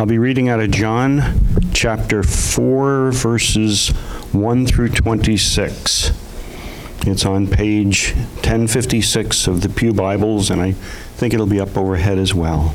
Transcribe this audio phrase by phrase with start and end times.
[0.00, 1.20] I'll be reading out of John
[1.74, 3.90] chapter 4, verses
[4.32, 6.12] 1 through 26.
[7.06, 12.16] It's on page 1056 of the Pew Bibles, and I think it'll be up overhead
[12.16, 12.74] as well.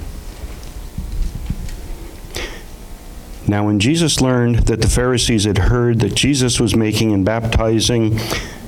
[3.47, 8.19] Now, when Jesus learned that the Pharisees had heard that Jesus was making and baptizing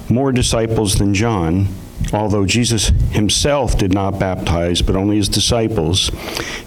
[0.09, 1.67] more disciples than John,
[2.13, 6.09] although Jesus himself did not baptize, but only his disciples,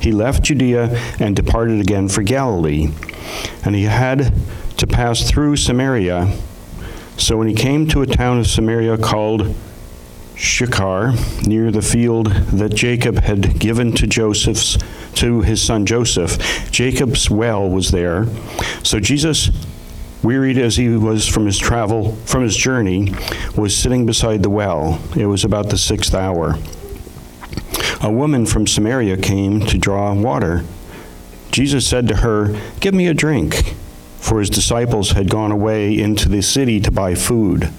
[0.00, 0.88] he left Judea
[1.18, 2.90] and departed again for Galilee.
[3.64, 4.32] And he had
[4.76, 6.36] to pass through Samaria.
[7.16, 9.54] So when he came to a town of Samaria called
[10.36, 11.12] Sychar,
[11.46, 14.78] near the field that Jacob had given to Joseph's
[15.16, 18.26] to his son Joseph, Jacob's well was there.
[18.82, 19.50] So Jesus
[20.22, 23.14] wearied as he was from his travel, from his journey,
[23.56, 25.00] was sitting beside the well.
[25.16, 26.56] It was about the sixth hour.
[28.02, 30.64] A woman from Samaria came to draw water.
[31.50, 33.74] Jesus said to her, Give me a drink,
[34.18, 37.70] for his disciples had gone away into the city to buy food.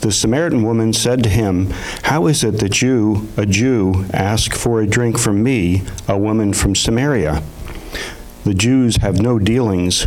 [0.00, 1.70] The Samaritan woman said to him,
[2.04, 6.54] How is it that you, a Jew, ask for a drink from me, a woman
[6.54, 7.42] from Samaria?
[8.44, 10.06] The Jews have no dealings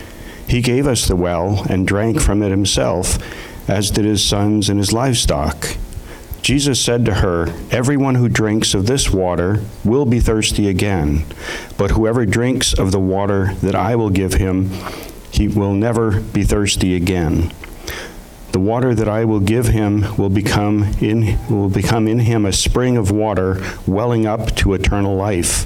[0.51, 3.17] He gave us the well and drank from it himself,
[3.69, 5.77] as did his sons and his livestock.
[6.41, 11.23] Jesus said to her, Everyone who drinks of this water will be thirsty again,
[11.77, 14.71] but whoever drinks of the water that I will give him,
[15.31, 17.53] he will never be thirsty again.
[18.51, 22.51] The water that I will give him will become in will become in him a
[22.51, 25.65] spring of water welling up to eternal life.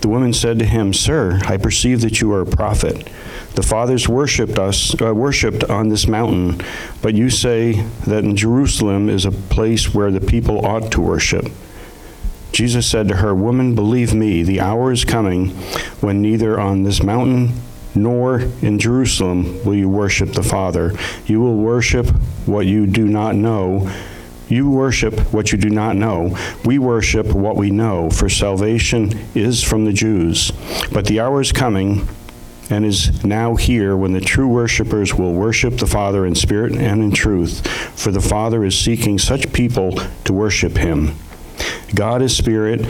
[0.00, 3.08] The woman said to him, Sir, I perceive that you are a prophet.
[3.54, 6.60] The fathers worshipped us, uh, worshipped on this mountain,
[7.00, 11.46] but you say that in Jerusalem is a place where the people ought to worship.
[12.52, 15.50] Jesus said to her, Woman, believe me, the hour is coming
[16.00, 17.52] when neither on this mountain
[17.94, 20.92] nor in Jerusalem will you worship the Father.
[21.26, 22.08] You will worship
[22.46, 23.90] what you do not know
[24.48, 26.36] you worship what you do not know.
[26.64, 30.52] We worship what we know, for salvation is from the Jews.
[30.92, 32.06] But the hour is coming
[32.70, 37.02] and is now here when the true worshippers will worship the Father in spirit and
[37.02, 37.66] in truth,
[37.98, 41.14] for the Father is seeking such people to worship him.
[41.94, 42.86] God is spirit,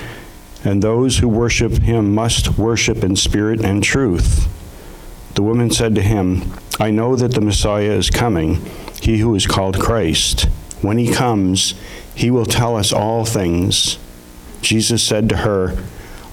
[0.64, 4.48] and those who worship him must worship in spirit and truth.
[5.34, 8.64] The woman said to him, I know that the Messiah is coming,
[9.02, 10.46] he who is called Christ.
[10.84, 11.72] When he comes,
[12.14, 13.98] he will tell us all things.
[14.60, 15.82] Jesus said to her,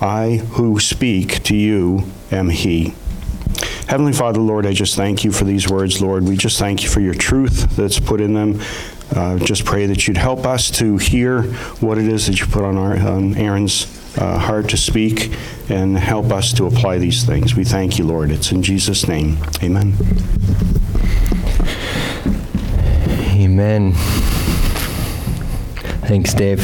[0.02, 2.94] I who speak to you am he.
[3.88, 6.24] Heavenly Father, Lord, I just thank you for these words, Lord.
[6.24, 8.62] We just thank you for your truth that's put in them.
[9.16, 11.44] Uh, just pray that you'd help us to hear
[11.80, 13.86] what it is that you put on, our, on Aaron's
[14.18, 15.32] uh, heart to speak
[15.70, 17.56] and help us to apply these things.
[17.56, 18.32] We thank you, Lord.
[18.32, 19.38] It's in Jesus' name.
[19.64, 19.94] Amen.
[23.42, 24.41] Amen.
[26.12, 26.60] Thanks, Dave.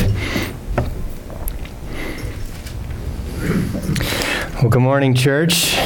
[4.55, 5.77] Well, good morning, church.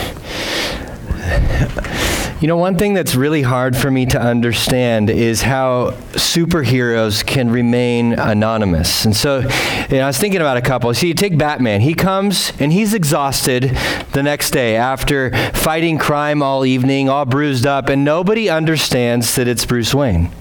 [2.42, 7.52] You know, one thing that's really hard for me to understand is how superheroes can
[7.52, 9.06] remain anonymous.
[9.06, 10.92] And so, you know, I was thinking about a couple.
[10.96, 11.82] See, you take Batman.
[11.82, 13.78] He comes and he's exhausted
[14.14, 19.48] the next day after fighting crime all evening, all bruised up, and nobody understands that
[19.48, 20.32] it's Bruce Wayne.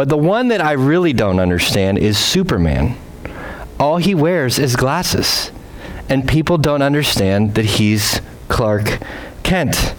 [0.00, 2.96] But the one that I really don't understand is Superman.
[3.78, 5.52] All he wears is glasses.
[6.08, 8.98] And people don't understand that he's Clark
[9.42, 9.94] Kent.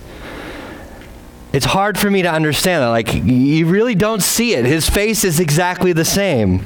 [1.54, 2.88] It's hard for me to understand that.
[2.88, 4.66] Like, you really don't see it.
[4.66, 6.66] His face is exactly the same.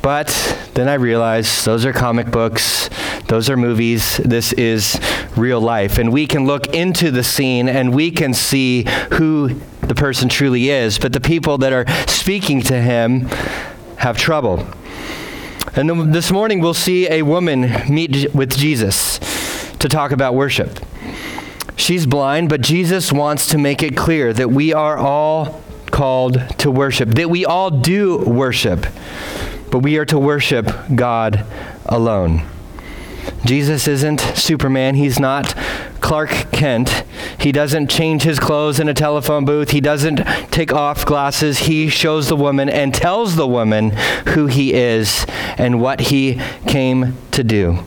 [0.00, 0.28] But
[0.72, 2.88] then I realized those are comic books,
[3.28, 4.98] those are movies, this is
[5.36, 5.98] real life.
[5.98, 10.70] And we can look into the scene and we can see who the person truly
[10.70, 13.22] is, but the people that are speaking to him
[13.96, 14.66] have trouble.
[15.76, 19.18] And this morning we'll see a woman meet with Jesus
[19.78, 20.80] to talk about worship.
[21.76, 26.70] She's blind, but Jesus wants to make it clear that we are all called to
[26.70, 28.86] worship, that we all do worship,
[29.70, 31.44] but we are to worship God
[31.86, 32.42] alone.
[33.44, 34.94] Jesus isn't Superman.
[34.94, 35.56] He's not
[36.00, 37.04] Clark Kent.
[37.44, 39.68] He doesn't change his clothes in a telephone booth.
[39.68, 40.16] He doesn't
[40.50, 41.58] take off glasses.
[41.58, 43.90] He shows the woman and tells the woman
[44.28, 45.26] who he is
[45.58, 47.84] and what he came to do.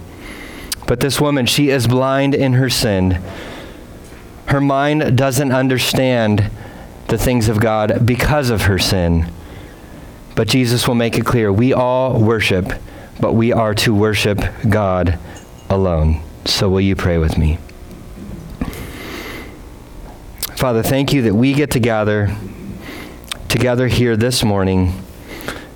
[0.86, 3.20] But this woman, she is blind in her sin.
[4.46, 6.52] Her mind doesn't understand
[7.08, 9.28] the things of God because of her sin.
[10.36, 12.74] But Jesus will make it clear we all worship,
[13.20, 14.40] but we are to worship
[14.70, 15.18] God
[15.68, 16.22] alone.
[16.46, 17.58] So, will you pray with me?
[20.58, 22.36] Father, thank you that we get to gather
[23.48, 24.92] together here this morning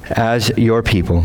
[0.09, 1.23] as your people.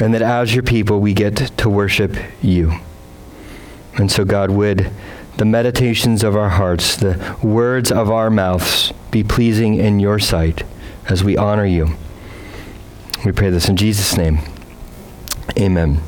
[0.00, 2.80] And that as your people, we get to worship you.
[3.94, 4.90] And so, God, would
[5.36, 10.64] the meditations of our hearts, the words of our mouths be pleasing in your sight
[11.08, 11.96] as we honor you.
[13.24, 14.40] We pray this in Jesus' name.
[15.56, 16.02] Amen.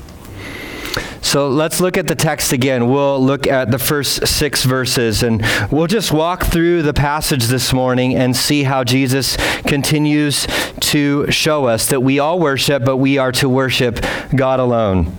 [1.31, 2.91] So let's look at the text again.
[2.91, 7.73] We'll look at the first six verses and we'll just walk through the passage this
[7.73, 10.49] morning and see how Jesus continues
[10.81, 14.05] to show us that we all worship, but we are to worship
[14.35, 15.17] God alone.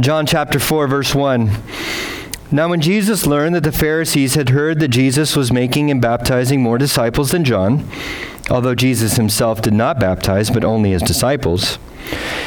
[0.00, 1.52] John chapter 4, verse 1.
[2.50, 6.60] Now, when Jesus learned that the Pharisees had heard that Jesus was making and baptizing
[6.64, 7.88] more disciples than John,
[8.50, 11.78] although Jesus himself did not baptize, but only his disciples,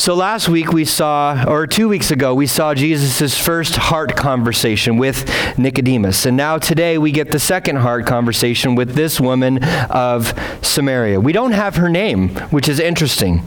[0.00, 4.96] So last week we saw, or two weeks ago, we saw Jesus' first heart conversation
[4.96, 6.24] with Nicodemus.
[6.24, 10.32] And now today we get the second heart conversation with this woman of
[10.62, 11.20] Samaria.
[11.20, 13.42] We don't have her name, which is interesting.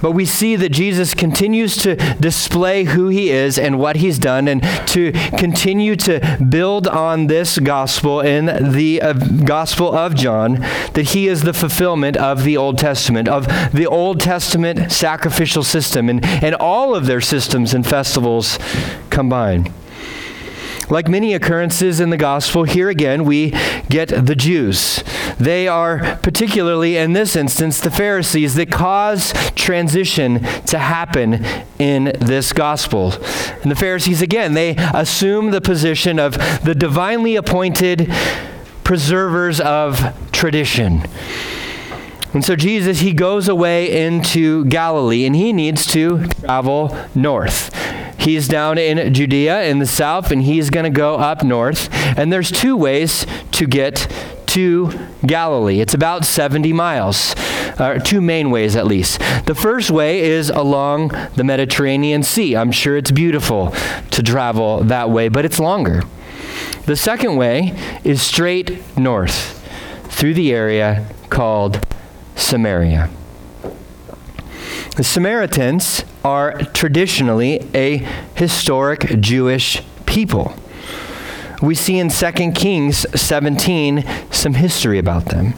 [0.00, 4.48] But we see that Jesus continues to display who he is and what he's done
[4.48, 10.54] and to continue to build on this gospel in the uh, gospel of John
[10.94, 16.08] that he is the fulfillment of the Old Testament, of the Old Testament sacrificial system
[16.08, 18.58] and, and all of their systems and festivals
[19.10, 19.72] combined.
[20.90, 23.50] Like many occurrences in the gospel, here again we
[23.88, 25.04] get the Jews.
[25.38, 31.44] They are, particularly in this instance, the Pharisees that cause transition to happen
[31.78, 33.12] in this gospel.
[33.62, 36.32] And the Pharisees, again, they assume the position of
[36.64, 38.12] the divinely appointed
[38.82, 41.04] preservers of tradition.
[42.32, 47.74] And so Jesus, he goes away into Galilee and he needs to travel north.
[48.20, 51.88] He's down in Judea in the south, and he's going to go up north.
[52.18, 54.12] And there's two ways to get
[54.48, 54.90] to
[55.24, 55.80] Galilee.
[55.80, 57.34] It's about 70 miles,
[57.78, 59.20] uh, two main ways at least.
[59.46, 62.56] The first way is along the Mediterranean Sea.
[62.56, 63.70] I'm sure it's beautiful
[64.10, 66.02] to travel that way, but it's longer.
[66.86, 69.56] The second way is straight north
[70.10, 71.86] through the area called
[72.34, 73.08] Samaria.
[74.96, 77.98] The Samaritans are traditionally a
[78.34, 80.54] historic Jewish people.
[81.62, 85.54] We see in 2 Kings 17 some history about them.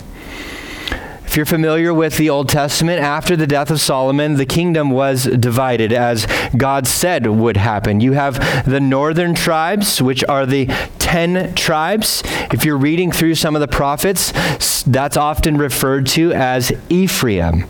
[1.25, 5.25] If you're familiar with the Old Testament, after the death of Solomon, the kingdom was
[5.25, 8.00] divided as God said would happen.
[8.00, 10.67] You have the northern tribes, which are the
[10.99, 12.23] 10 tribes.
[12.52, 17.64] If you're reading through some of the prophets, that's often referred to as Ephraim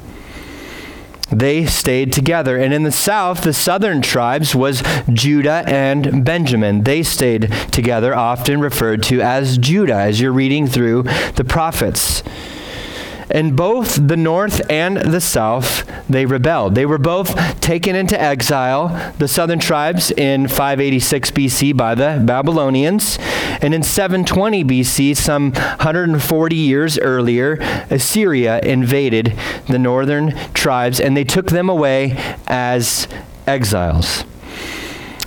[1.32, 2.56] they stayed together.
[2.56, 6.84] And in the south, the southern tribes was Judah and Benjamin.
[6.84, 12.22] They stayed together, often referred to as Judah, as you're reading through the prophets.
[13.32, 16.74] And both the north and the south, they rebelled.
[16.74, 23.18] They were both taken into exile, the southern tribes in 586 BC by the Babylonians.
[23.62, 27.56] And in 720 BC, some 140 years earlier,
[27.90, 29.34] Assyria invaded
[29.66, 33.08] the northern tribes and they took them away as
[33.46, 34.24] exiles.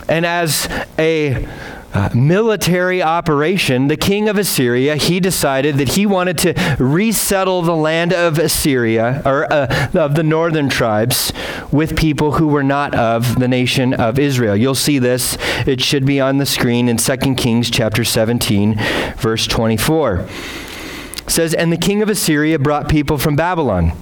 [0.08, 1.48] And as a
[1.94, 7.74] uh, military operation, the king of Assyria, he decided that he wanted to resettle the
[7.74, 11.32] land of Assyria, or uh, of the northern tribes,
[11.70, 14.56] with people who were not of the nation of Israel.
[14.56, 15.38] You'll see this.
[15.66, 18.74] It should be on the screen in 2 Kings chapter 17,
[19.16, 20.20] verse 24.
[20.20, 23.92] It says, And the king of Assyria brought people from Babylon,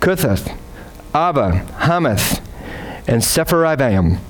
[0.00, 0.56] Cuthath,
[1.14, 2.40] Abba, Hamath,
[3.06, 4.20] and Sepharvaim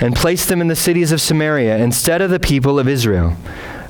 [0.00, 3.36] and placed them in the cities of Samaria instead of the people of Israel.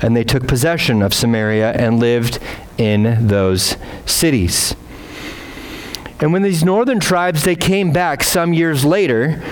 [0.00, 2.38] And they took possession of Samaria and lived
[2.78, 4.74] in those cities.
[6.20, 9.42] And when these northern tribes they came back some years later,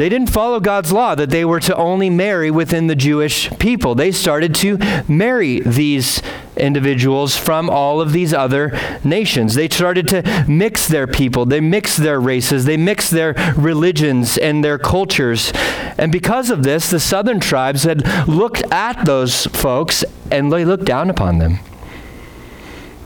[0.00, 3.94] they didn't follow God's law that they were to only marry within the Jewish people.
[3.94, 6.22] They started to marry these
[6.56, 8.72] individuals from all of these other
[9.04, 9.52] nations.
[9.52, 14.64] They started to mix their people, they mixed their races, they mixed their religions and
[14.64, 15.52] their cultures.
[15.98, 20.86] And because of this, the southern tribes had looked at those folks and they looked
[20.86, 21.58] down upon them.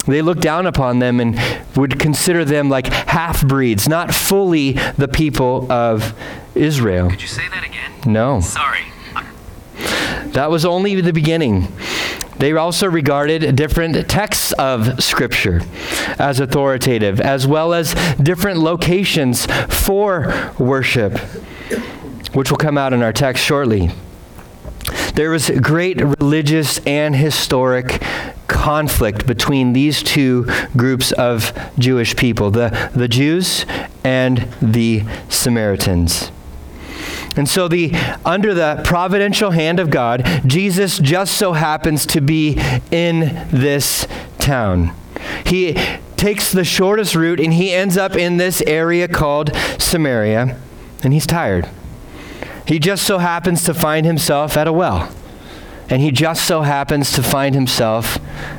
[0.06, 1.36] They looked down upon them and
[1.76, 6.14] would consider them like half breeds, not fully the people of
[6.54, 7.10] Israel.
[7.10, 7.92] Could you say that again?
[8.06, 8.40] No.
[8.40, 8.80] Sorry.
[10.32, 11.68] That was only the beginning.
[12.38, 15.62] They also regarded different texts of Scripture
[16.18, 21.16] as authoritative, as well as different locations for worship,
[22.32, 23.90] which will come out in our text shortly.
[25.14, 28.02] There was great religious and historic
[28.54, 30.46] conflict between these two
[30.76, 33.66] groups of Jewish people the, the Jews
[34.02, 36.30] and the Samaritans.
[37.36, 37.92] And so the
[38.24, 42.58] under the providential hand of God, Jesus just so happens to be
[42.90, 44.06] in this
[44.38, 44.94] town.
[45.44, 45.74] He
[46.16, 50.58] takes the shortest route and he ends up in this area called Samaria,
[51.02, 51.68] and he's tired.
[52.66, 55.12] He just so happens to find himself at a well.
[55.90, 58.18] And he just so happens to find himself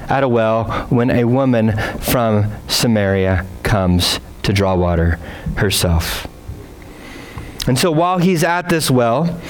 [0.09, 5.19] at a well when a woman from Samaria comes to draw water
[5.57, 6.27] herself.
[7.67, 9.41] And so while he's at this well,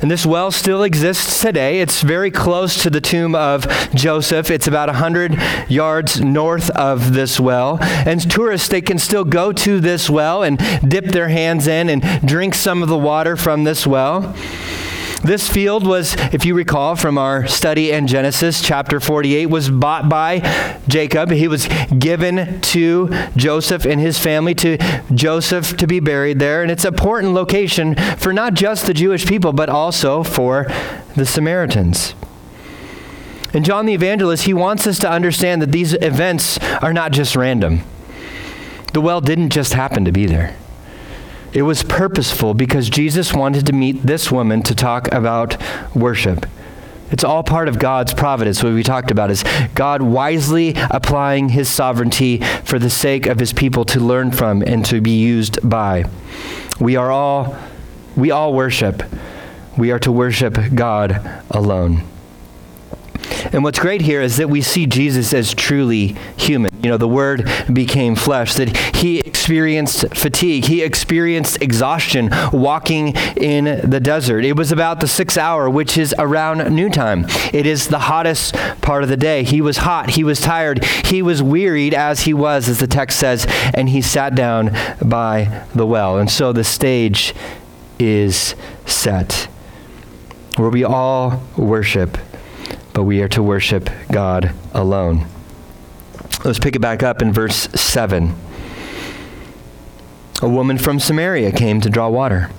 [0.00, 4.50] and this well still exists today, it's very close to the tomb of Joseph.
[4.50, 5.36] It's about 100
[5.68, 7.78] yards north of this well.
[7.82, 10.58] And tourists, they can still go to this well and
[10.88, 14.34] dip their hands in and drink some of the water from this well.
[15.28, 20.08] This field was, if you recall from our study in Genesis chapter 48, was bought
[20.08, 20.38] by
[20.88, 21.30] Jacob.
[21.30, 21.68] He was
[21.98, 24.78] given to Joseph and his family, to
[25.14, 26.62] Joseph to be buried there.
[26.62, 30.66] And it's an important location for not just the Jewish people, but also for
[31.14, 32.14] the Samaritans.
[33.52, 37.36] And John the Evangelist, he wants us to understand that these events are not just
[37.36, 37.82] random.
[38.94, 40.56] The well didn't just happen to be there.
[41.58, 45.60] It was purposeful because Jesus wanted to meet this woman to talk about
[45.92, 46.46] worship.
[47.10, 48.62] It's all part of God's providence.
[48.62, 49.42] What we talked about is
[49.74, 54.84] God wisely applying his sovereignty for the sake of his people to learn from and
[54.86, 56.04] to be used by.
[56.78, 57.58] We are all
[58.14, 59.02] we all worship.
[59.76, 62.04] We are to worship God alone.
[63.52, 66.70] And what's great here is that we see Jesus as truly human.
[66.82, 73.88] You know, the Word became flesh, that he experienced fatigue, he experienced exhaustion walking in
[73.88, 74.44] the desert.
[74.44, 77.26] It was about the sixth hour, which is around noontime.
[77.52, 79.42] It is the hottest part of the day.
[79.42, 83.18] He was hot, he was tired, he was wearied as he was, as the text
[83.18, 86.18] says, and he sat down by the well.
[86.18, 87.34] And so the stage
[87.98, 88.54] is
[88.86, 89.48] set
[90.56, 92.18] where we all worship
[92.98, 95.24] but we are to worship God alone.
[96.44, 98.34] Let's pick it back up in verse 7.
[100.42, 102.50] A woman from Samaria came to draw water.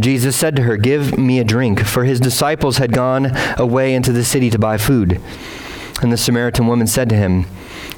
[0.00, 4.10] Jesus said to her, Give me a drink, for his disciples had gone away into
[4.10, 5.20] the city to buy food.
[6.02, 7.46] And the Samaritan woman said to him,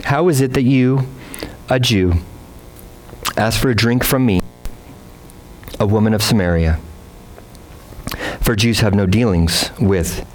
[0.05, 1.09] How is it that you,
[1.71, 2.13] a Jew,
[3.39, 4.43] ask for a drink from me,
[5.81, 6.79] a woman of Samaria?
[8.43, 10.27] For Jews have no dealings with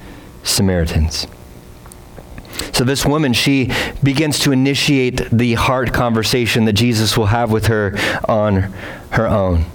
[0.47, 1.27] Samaritans.
[2.73, 3.71] So, this woman, she
[4.03, 7.95] begins to initiate the heart conversation that Jesus will have with her
[8.27, 8.73] on
[9.11, 9.65] her own.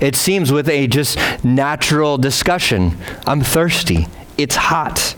[0.00, 5.16] It seems with a just natural discussion I'm thirsty, it's hot.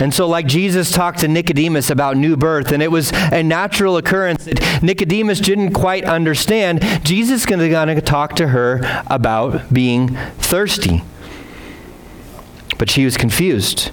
[0.00, 3.96] And so, like Jesus talked to Nicodemus about new birth, and it was a natural
[3.96, 10.16] occurrence that Nicodemus didn't quite understand, Jesus is going to talk to her about being
[10.38, 11.02] thirsty.
[12.78, 13.90] But she was confused.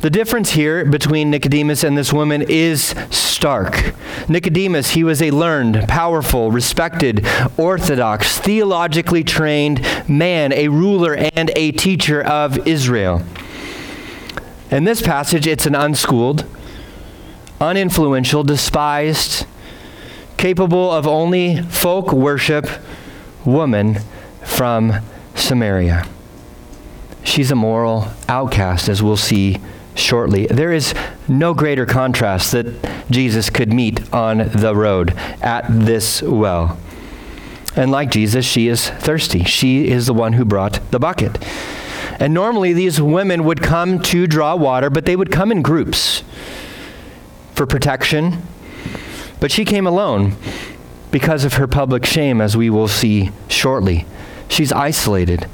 [0.00, 3.94] The difference here between Nicodemus and this woman is stark.
[4.28, 7.26] Nicodemus, he was a learned, powerful, respected,
[7.56, 13.24] orthodox, theologically trained man, a ruler and a teacher of Israel.
[14.70, 16.44] In this passage, it's an unschooled,
[17.60, 19.46] uninfluential, despised,
[20.36, 22.68] capable of only folk worship
[23.44, 23.98] woman
[24.44, 24.92] from
[25.34, 26.06] Samaria.
[27.24, 29.58] She's a moral outcast, as we'll see
[29.98, 30.46] shortly.
[30.46, 30.94] There is
[31.26, 32.66] no greater contrast that
[33.10, 35.10] Jesus could meet on the road
[35.42, 36.78] at this well.
[37.76, 39.44] And like Jesus, she is thirsty.
[39.44, 41.38] She is the one who brought the bucket.
[42.20, 46.24] And normally these women would come to draw water, but they would come in groups
[47.54, 48.42] for protection.
[49.40, 50.34] But she came alone
[51.10, 54.06] because of her public shame, as we will see shortly.
[54.48, 55.46] She's isolated.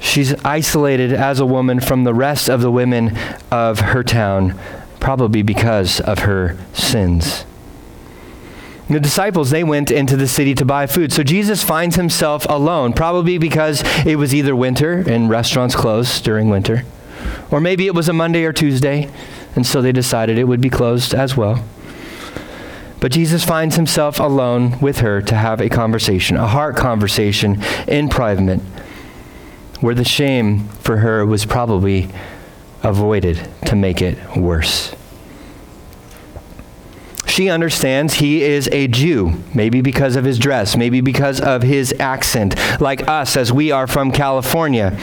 [0.00, 3.16] She's isolated as a woman from the rest of the women
[3.50, 4.58] of her town,
[4.98, 7.44] probably because of her sins.
[8.88, 11.12] The disciples, they went into the city to buy food.
[11.12, 16.48] So Jesus finds himself alone, probably because it was either winter and restaurants closed during
[16.48, 16.84] winter,
[17.52, 19.08] or maybe it was a Monday or Tuesday,
[19.54, 21.64] and so they decided it would be closed as well.
[22.98, 28.08] But Jesus finds himself alone with her to have a conversation, a heart conversation in
[28.08, 28.60] private,
[29.80, 32.08] where the shame for her was probably
[32.82, 34.94] avoided to make it worse.
[37.26, 41.94] She understands he is a Jew, maybe because of his dress, maybe because of his
[42.00, 44.98] accent, like us as we are from California.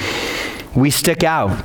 [0.75, 1.63] We stick out.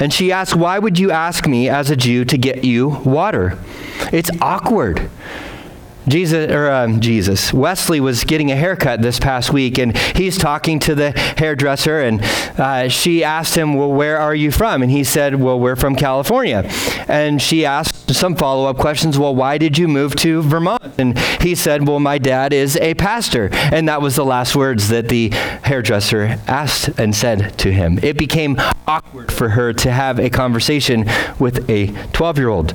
[0.00, 3.58] And she asks, Why would you ask me as a Jew to get you water?
[4.10, 5.10] It's awkward.
[6.08, 10.78] Jesus, or um, Jesus, Wesley was getting a haircut this past week, and he's talking
[10.80, 12.22] to the hairdresser, and
[12.58, 15.96] uh, she asked him, "Well, where are you from?" And he said, "Well, we're from
[15.96, 16.64] California."
[17.08, 19.18] And she asked some follow-up questions.
[19.18, 20.82] Well, why did you move to Vermont?
[20.98, 24.88] And he said, "Well, my dad is a pastor," and that was the last words
[24.88, 27.98] that the hairdresser asked and said to him.
[28.02, 31.04] It became awkward for her to have a conversation
[31.38, 32.74] with a 12-year-old.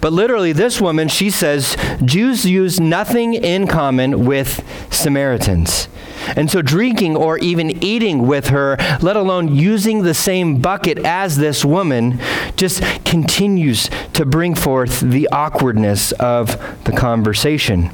[0.00, 5.88] But literally, this woman, she says, Jews use nothing in common with Samaritans.
[6.36, 11.36] And so, drinking or even eating with her, let alone using the same bucket as
[11.36, 12.18] this woman,
[12.56, 17.90] just continues to bring forth the awkwardness of the conversation.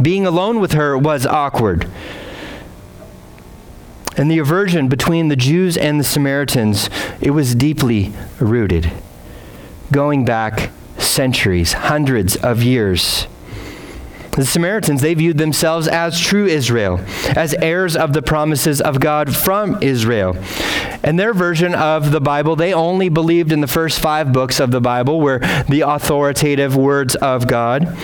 [0.00, 1.90] Being alone with her was awkward.
[4.16, 6.88] And the aversion between the Jews and the Samaritans,
[7.20, 8.92] it was deeply rooted,
[9.90, 10.70] going back
[11.04, 13.26] centuries, hundreds of years.
[14.32, 16.98] The Samaritans, they viewed themselves as true Israel,
[17.36, 20.36] as heirs of the promises of God from Israel.
[21.04, 24.72] And their version of the Bible, they only believed in the first five books of
[24.72, 25.38] the Bible, were
[25.68, 27.96] the authoritative words of God.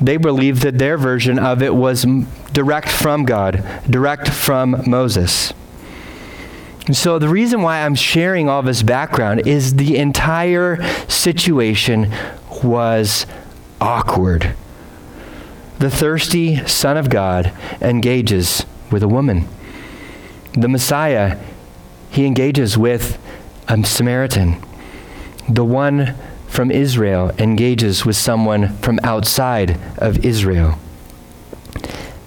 [0.00, 2.04] They believed that their version of it was
[2.52, 5.52] direct from God, direct from Moses.
[6.90, 12.12] And so, the reason why I'm sharing all this background is the entire situation
[12.64, 13.26] was
[13.80, 14.56] awkward.
[15.78, 19.46] The thirsty Son of God engages with a woman.
[20.54, 21.38] The Messiah,
[22.10, 23.20] he engages with
[23.68, 24.60] a Samaritan.
[25.48, 26.16] The one
[26.48, 30.76] from Israel engages with someone from outside of Israel.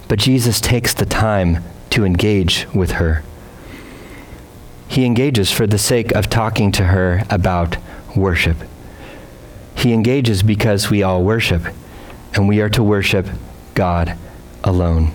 [0.08, 3.22] But Jesus takes the time to engage with her
[4.94, 7.76] he engages for the sake of talking to her about
[8.14, 8.56] worship.
[9.74, 11.62] He engages because we all worship,
[12.32, 13.26] and we are to worship
[13.74, 14.16] God
[14.62, 15.10] alone.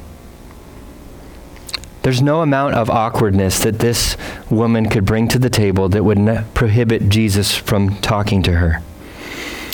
[2.02, 4.18] There's no amount of awkwardness that this
[4.50, 8.82] woman could bring to the table that would prohibit Jesus from talking to her.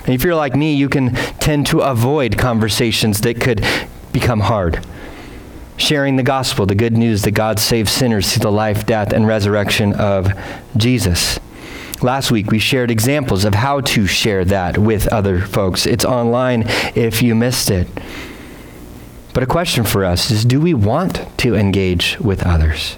[0.06, 3.65] And if you're like me, you can tend to avoid conversations that could
[4.12, 4.86] become hard
[5.77, 9.27] sharing the gospel, the good news that God saves sinners through the life, death, and
[9.27, 10.31] resurrection of
[10.77, 11.39] Jesus.
[12.01, 15.85] Last week, we shared examples of how to share that with other folks.
[15.85, 16.63] It's online
[16.95, 17.88] if you missed it.
[19.33, 22.97] But a question for us is do we want to engage with others?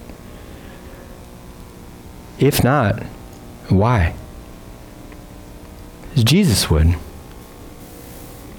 [2.40, 3.02] If not,
[3.70, 4.14] why?
[6.16, 6.96] As Jesus would.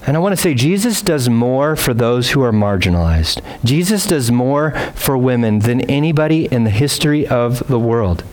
[0.06, 3.42] And I want to say, Jesus does more for those who are marginalized.
[3.64, 8.24] Jesus does more for women than anybody in the history of the world.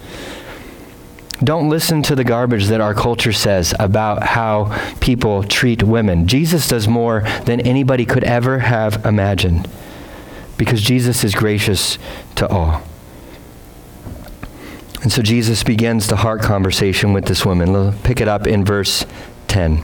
[1.44, 6.28] Don't listen to the garbage that our culture says about how people treat women.
[6.28, 9.68] Jesus does more than anybody could ever have imagined
[10.58, 11.98] because Jesus is gracious
[12.36, 12.82] to all.
[15.02, 17.74] And so Jesus begins the heart conversation with this woman.
[17.74, 19.06] We'll pick it up in verse
[19.48, 19.84] 10.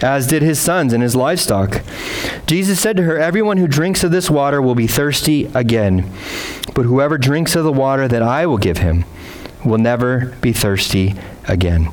[0.00, 1.82] as did his sons and his livestock.
[2.46, 6.10] Jesus said to her, Everyone who drinks of this water will be thirsty again,
[6.74, 9.04] but whoever drinks of the water that I will give him
[9.64, 11.14] will never be thirsty
[11.48, 11.88] again.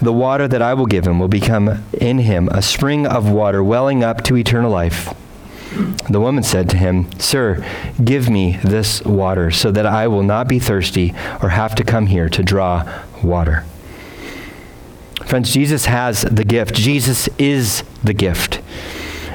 [0.00, 3.64] The water that I will give him will become in him a spring of water
[3.64, 5.14] welling up to eternal life.
[6.08, 7.64] The woman said to him, Sir,
[8.02, 12.06] give me this water so that I will not be thirsty or have to come
[12.06, 13.64] here to draw water.
[15.28, 16.74] Friends, Jesus has the gift.
[16.74, 18.62] Jesus is the gift.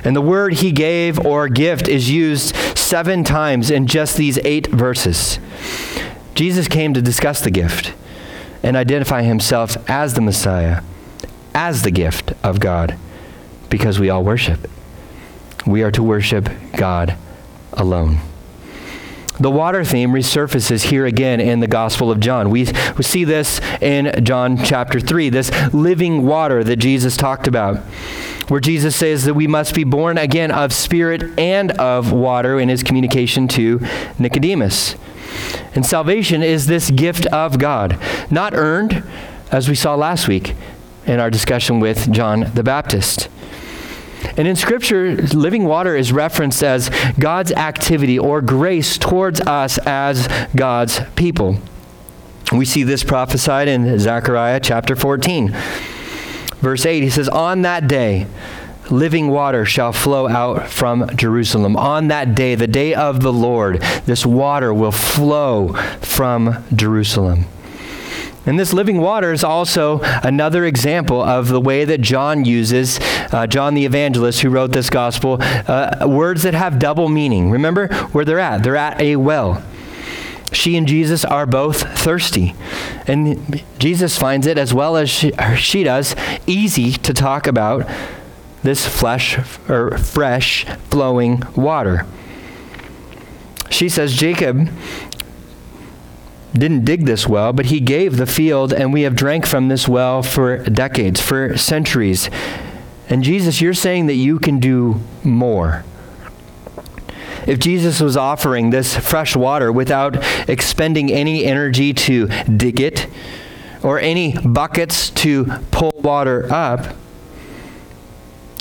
[0.03, 4.65] And the word he gave or gift is used seven times in just these eight
[4.65, 5.37] verses.
[6.33, 7.93] Jesus came to discuss the gift
[8.63, 10.81] and identify himself as the Messiah,
[11.53, 12.97] as the gift of God,
[13.69, 14.67] because we all worship.
[15.67, 17.15] We are to worship God
[17.71, 18.17] alone.
[19.39, 22.51] The water theme resurfaces here again in the Gospel of John.
[22.51, 27.77] We, we see this in John chapter 3, this living water that Jesus talked about,
[28.47, 32.69] where Jesus says that we must be born again of spirit and of water in
[32.69, 33.81] his communication to
[34.19, 34.95] Nicodemus.
[35.73, 37.97] And salvation is this gift of God,
[38.29, 39.01] not earned,
[39.51, 40.53] as we saw last week
[41.07, 43.29] in our discussion with John the Baptist.
[44.35, 50.27] And in Scripture, living water is referenced as God's activity or grace towards us as
[50.55, 51.57] God's people.
[52.51, 55.55] We see this prophesied in Zechariah chapter 14.
[56.59, 58.25] Verse 8, he says, On that day,
[58.89, 61.75] living water shall flow out from Jerusalem.
[61.75, 67.45] On that day, the day of the Lord, this water will flow from Jerusalem.
[68.45, 72.99] And this living water is also another example of the way that John uses,
[73.33, 77.49] uh, John the evangelist who wrote this gospel, uh, words that have double meaning.
[77.49, 78.63] Remember where they're at?
[78.63, 79.63] They're at a well.
[80.51, 82.53] She and Jesus are both thirsty.
[83.07, 86.15] And Jesus finds it, as well as she, she does,
[86.45, 87.89] easy to talk about
[88.61, 92.05] this flesh or fresh flowing water.
[93.69, 94.69] She says, Jacob
[96.53, 99.87] didn't dig this well, but he gave the field, and we have drank from this
[99.87, 102.29] well for decades, for centuries.
[103.13, 105.85] And Jesus, you're saying that you can do more.
[107.45, 110.17] If Jesus was offering this fresh water without
[110.49, 112.25] expending any energy to
[112.57, 113.05] dig it
[113.83, 116.95] or any buckets to pull water up,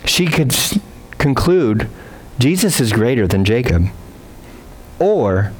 [0.04, 0.54] she could
[1.16, 1.88] conclude
[2.38, 3.86] Jesus is greater than Jacob.
[4.98, 5.54] Or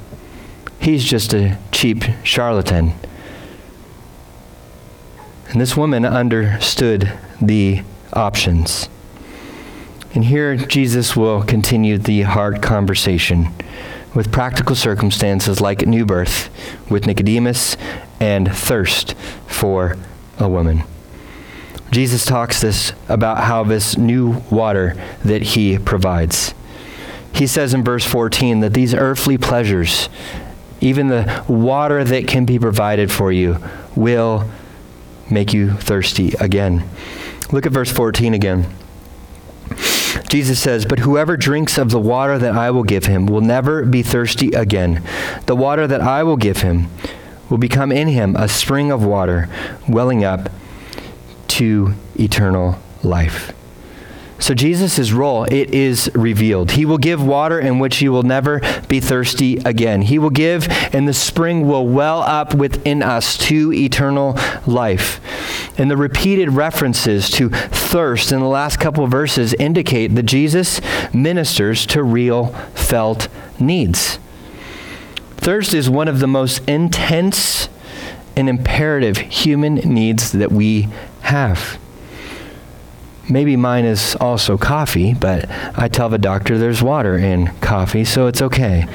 [0.78, 2.92] he's just a cheap charlatan.
[5.48, 8.88] And this woman understood the options.
[10.14, 13.48] And here Jesus will continue the hard conversation
[14.14, 16.50] with practical circumstances like new birth
[16.90, 17.76] with Nicodemus
[18.20, 19.14] and thirst
[19.46, 19.96] for
[20.38, 20.82] a woman.
[21.90, 26.54] Jesus talks this about how this new water that he provides.
[27.34, 30.08] He says in verse 14 that these earthly pleasures,
[30.80, 33.58] even the water that can be provided for you,
[33.94, 34.48] will
[35.30, 36.88] make you thirsty again.
[37.52, 38.66] Look at verse 14 again.
[40.28, 43.84] Jesus says, But whoever drinks of the water that I will give him will never
[43.84, 45.02] be thirsty again.
[45.46, 46.88] The water that I will give him
[47.50, 49.48] will become in him a spring of water
[49.86, 50.50] welling up
[51.48, 53.52] to eternal life.
[54.38, 56.72] So Jesus' role, it is revealed.
[56.72, 60.02] He will give water in which you will never be thirsty again.
[60.02, 64.36] He will give and the spring will well up within us to eternal
[64.66, 65.20] life.
[65.78, 70.80] And the repeated references to thirst in the last couple verses indicate that Jesus
[71.14, 74.18] ministers to real felt needs.
[75.36, 77.68] Thirst is one of the most intense
[78.36, 80.88] and imperative human needs that we
[81.22, 81.78] have.
[83.28, 88.26] Maybe mine is also coffee, but I tell the doctor there's water in coffee, so
[88.26, 88.86] it's okay.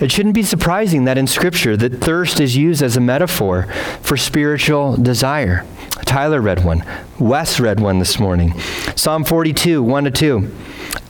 [0.00, 3.62] It shouldn't be surprising that in Scripture that thirst is used as a metaphor
[4.02, 5.64] for spiritual desire.
[6.04, 6.84] Tyler read one.
[7.18, 8.58] Wes read one this morning.
[8.94, 10.54] Psalm 42, 1 to 2.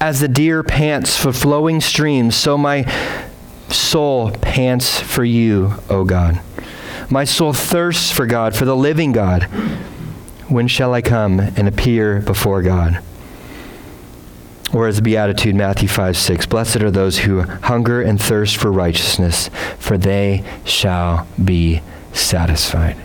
[0.01, 2.85] As the deer pants for flowing streams, so my
[3.69, 6.41] soul pants for you, O God.
[7.11, 9.45] My soul thirsts for God, for the living God.
[10.49, 13.03] When shall I come and appear before God?
[14.73, 19.49] Or as Beatitude, Matthew 5 6, Blessed are those who hunger and thirst for righteousness,
[19.79, 22.97] for they shall be satisfied.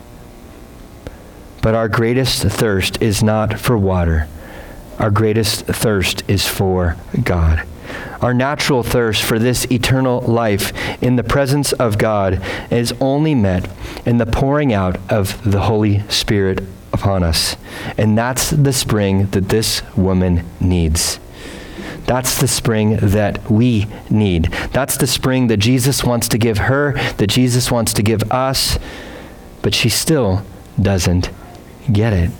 [1.62, 4.28] But our greatest thirst is not for water,
[4.98, 7.68] our greatest thirst is for God.
[8.22, 10.72] Our natural thirst for this eternal life
[11.02, 13.70] in the presence of God is only met
[14.06, 17.56] in the pouring out of the Holy Spirit upon us.
[17.98, 21.20] And that's the spring that this woman needs.
[22.06, 24.46] That's the spring that we need.
[24.74, 28.78] That's the spring that Jesus wants to give her, that Jesus wants to give us,
[29.62, 30.44] but she still
[30.82, 31.30] doesn't
[31.92, 32.32] get it.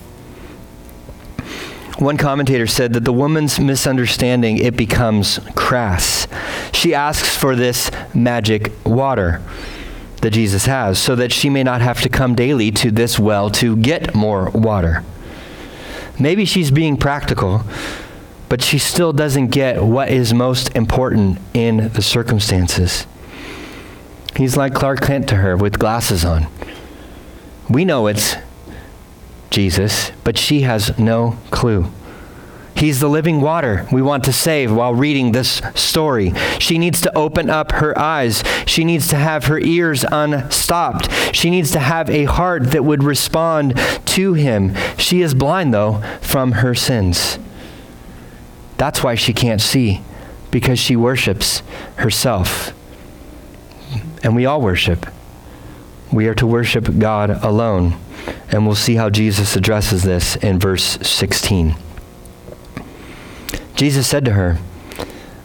[1.98, 6.26] One commentator said that the woman's misunderstanding it becomes crass.
[6.72, 9.40] She asks for this magic water
[10.20, 13.50] that Jesus has so that she may not have to come daily to this well
[13.50, 15.04] to get more water.
[16.18, 17.62] Maybe she's being practical,
[18.52, 23.06] but she still doesn't get what is most important in the circumstances.
[24.36, 26.48] He's like Clark Kent to her with glasses on.
[27.70, 28.36] We know it's
[29.48, 31.90] Jesus, but she has no clue.
[32.76, 36.34] He's the living water we want to save while reading this story.
[36.58, 38.44] She needs to open up her eyes.
[38.66, 41.10] She needs to have her ears unstopped.
[41.34, 44.74] She needs to have a heart that would respond to him.
[44.98, 47.38] She is blind, though, from her sins.
[48.82, 50.00] That's why she can't see,
[50.50, 51.62] because she worships
[51.98, 52.72] herself.
[54.24, 55.06] And we all worship.
[56.12, 57.96] We are to worship God alone.
[58.48, 61.76] And we'll see how Jesus addresses this in verse 16.
[63.76, 64.58] Jesus said to her,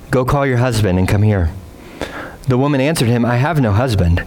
[0.10, 1.52] Go call your husband and come here.
[2.48, 4.26] The woman answered him, I have no husband.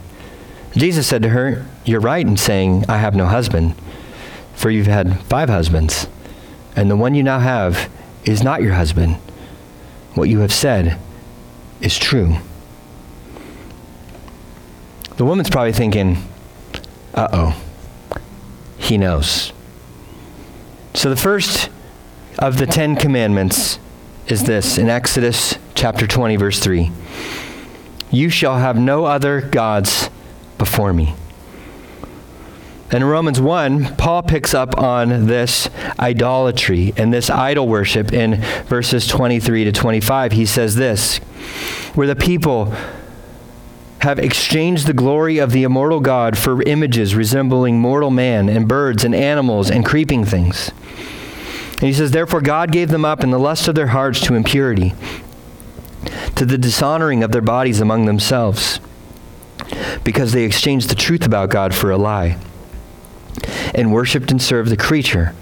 [0.76, 3.74] Jesus said to her, You're right in saying, I have no husband,
[4.54, 6.06] for you've had five husbands,
[6.76, 7.90] and the one you now have
[8.30, 9.16] is not your husband.
[10.14, 10.98] What you have said
[11.80, 12.36] is true.
[15.16, 16.18] The woman's probably thinking,
[17.14, 17.62] Uh oh,
[18.78, 19.52] he knows.
[20.94, 21.70] So the first
[22.38, 23.78] of the Ten Commandments
[24.26, 26.90] is this in Exodus chapter 20, verse 3
[28.10, 30.08] You shall have no other gods
[30.58, 31.14] before me.
[32.92, 35.68] And in Romans 1, Paul picks up on this
[36.00, 40.32] idolatry and this idol worship in verses 23 to 25.
[40.32, 41.18] He says this
[41.94, 42.74] where the people
[44.00, 49.04] have exchanged the glory of the immortal God for images resembling mortal man and birds
[49.04, 50.70] and animals and creeping things.
[51.72, 54.34] And he says, Therefore, God gave them up in the lust of their hearts to
[54.34, 54.94] impurity,
[56.36, 58.80] to the dishonoring of their bodies among themselves,
[60.04, 62.38] because they exchanged the truth about God for a lie,
[63.74, 65.34] and worshiped and served the creature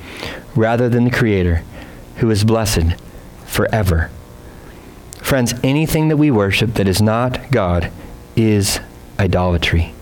[0.54, 1.62] rather than the Creator,
[2.16, 2.94] who is blessed
[3.44, 4.10] forever.
[5.22, 7.90] Friends, anything that we worship that is not God
[8.36, 8.80] is
[9.18, 9.94] idolatry,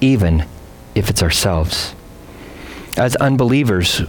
[0.00, 0.46] even
[0.94, 1.94] if it's ourselves.
[2.96, 4.02] As unbelievers,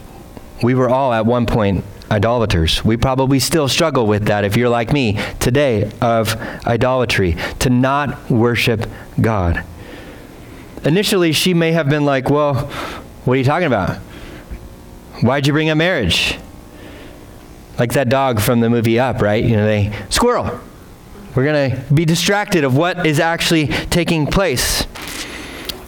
[0.62, 2.84] we were all at one point idolaters.
[2.84, 6.34] We probably still struggle with that if you're like me today of
[6.66, 8.88] idolatry, to not worship
[9.20, 9.64] God.
[10.84, 12.66] Initially, she may have been like, Well,
[13.24, 13.98] what are you talking about?
[15.24, 16.38] Why'd you bring up marriage?
[17.78, 19.42] Like that dog from the movie Up, right?
[19.42, 20.60] You know, they, squirrel.
[21.34, 24.86] We're going to be distracted of what is actually taking place.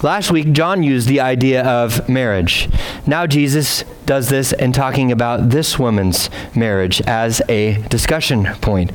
[0.03, 2.71] Last week, John used the idea of marriage.
[3.07, 8.91] Now, Jesus does this in talking about this woman's marriage as a discussion point.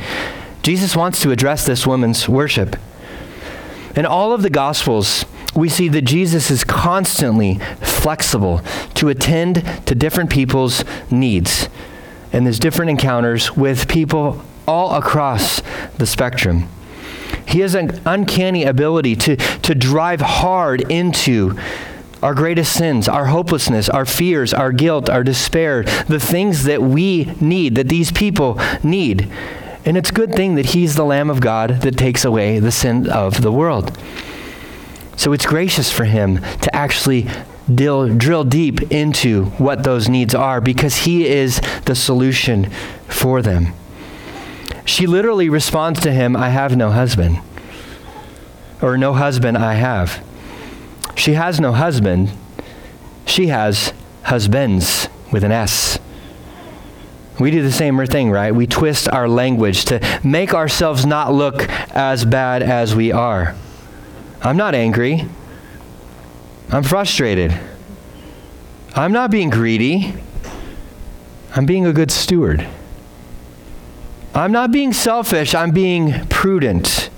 [0.64, 2.78] Jesus wants to address this woman's worship.
[3.96, 5.24] In all of the Gospels,
[5.56, 8.62] we see that Jesus is constantly flexible
[8.96, 11.68] to attend to different people's needs.
[12.32, 15.62] And there's different encounters with people all across
[15.98, 16.70] the spectrum.
[17.46, 21.58] He has an uncanny ability to, to drive hard into
[22.24, 27.26] our greatest sins, our hopelessness, our fears, our guilt, our despair, the things that we
[27.42, 29.30] need, that these people need.
[29.84, 32.72] And it's a good thing that He's the Lamb of God that takes away the
[32.72, 33.98] sin of the world.
[35.16, 37.28] So it's gracious for Him to actually
[37.74, 42.70] drill, drill deep into what those needs are because He is the solution
[43.08, 43.74] for them.
[44.86, 47.40] She literally responds to him, I have no husband.
[48.82, 50.24] Or, no husband I have.
[51.16, 52.32] She has no husband.
[53.26, 53.94] She has
[54.24, 56.00] husbands with an S.
[57.40, 58.54] We do the same thing, right?
[58.54, 63.56] We twist our language to make ourselves not look as bad as we are.
[64.44, 65.26] I'm not angry.
[66.70, 67.58] I'm frustrated.
[68.96, 70.14] I'm not being greedy.
[71.56, 72.66] I'm being a good steward.
[74.34, 77.10] I'm not being selfish, I'm being prudent.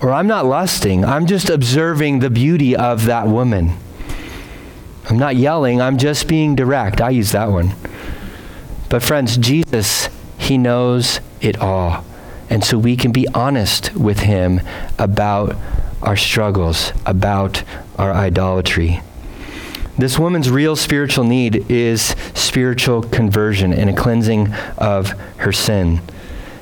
[0.00, 3.76] Or I'm not lusting, I'm just observing the beauty of that woman.
[5.10, 7.00] I'm not yelling, I'm just being direct.
[7.00, 7.74] I use that one.
[8.88, 10.08] But, friends, Jesus,
[10.38, 12.04] He knows it all.
[12.48, 14.60] And so we can be honest with Him
[14.98, 15.56] about
[16.04, 17.64] our struggles, about
[17.98, 19.00] our idolatry.
[19.96, 26.00] This woman's real spiritual need is spiritual conversion and a cleansing of her sin.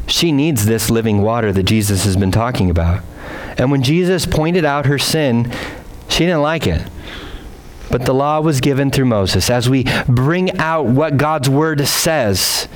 [0.06, 3.02] She needs this living water that Jesus has been talking about.
[3.56, 5.50] And when Jesus pointed out her sin,
[6.08, 6.82] she didn't like it.
[7.90, 12.68] But the law was given through Moses as we bring out what God's word says.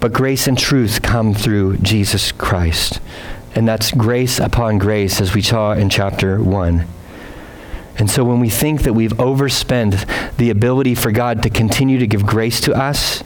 [0.00, 3.00] But grace and truth come through Jesus Christ.
[3.54, 6.86] And that's grace upon grace, as we saw in chapter 1.
[7.98, 10.06] And so when we think that we've overspent
[10.38, 13.22] the ability for God to continue to give grace to us,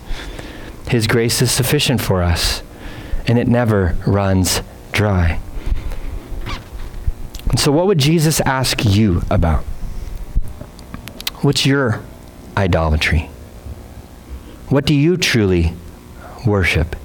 [0.88, 2.62] His grace is sufficient for us,
[3.26, 4.62] and it never runs
[4.92, 5.40] dry.
[7.48, 9.62] And so, what would Jesus ask you about?
[11.42, 12.00] What's your
[12.56, 13.30] idolatry?
[14.68, 15.74] What do you truly
[16.44, 16.96] worship?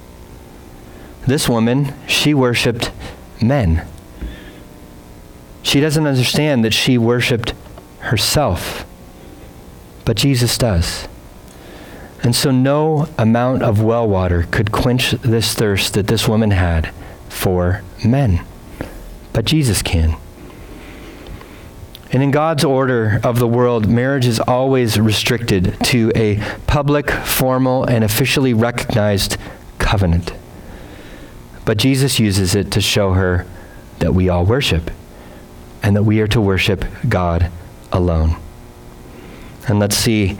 [1.25, 2.91] This woman, she worshiped
[3.41, 3.85] men.
[5.63, 7.53] She doesn't understand that she worshiped
[7.99, 8.85] herself,
[10.05, 11.07] but Jesus does.
[12.23, 16.91] And so, no amount of well water could quench this thirst that this woman had
[17.29, 18.45] for men,
[19.33, 20.15] but Jesus can.
[22.11, 27.85] And in God's order of the world, marriage is always restricted to a public, formal,
[27.85, 29.37] and officially recognized
[29.79, 30.33] covenant.
[31.65, 33.45] But Jesus uses it to show her
[33.99, 34.91] that we all worship
[35.83, 37.51] and that we are to worship God
[37.91, 38.35] alone.
[39.67, 40.37] And let's see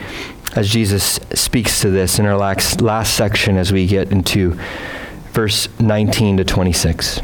[0.56, 4.60] as Jesus speaks to this in our last, last section as we get into
[5.32, 7.22] verse 19 to 26.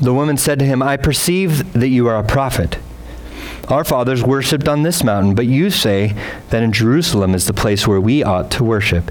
[0.00, 2.78] The woman said to him, I perceive that you are a prophet.
[3.68, 6.14] Our fathers worshipped on this mountain, but you say
[6.50, 9.10] that in Jerusalem is the place where we ought to worship.